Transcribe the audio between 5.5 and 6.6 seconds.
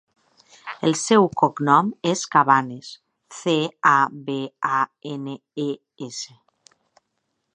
e, essa.